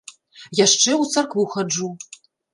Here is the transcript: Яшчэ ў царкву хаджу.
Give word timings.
Яшчэ 0.59 0.91
ў 1.01 1.03
царкву 1.13 1.47
хаджу. 1.53 1.93